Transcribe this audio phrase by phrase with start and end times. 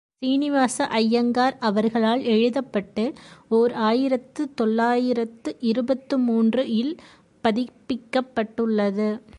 [0.21, 3.13] சீனிவாச அய்யங்கார் அவர்களால் எழுதப்பட்டு,
[3.49, 6.95] ஓர் ஆயிரத்து தொள்ளாயிரத்து இருபத்து மூன்று ல்
[7.43, 9.21] பதிப்பிக்கப்பட்டுள்ளது.